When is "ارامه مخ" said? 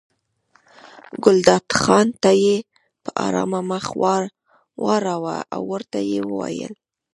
3.25-3.85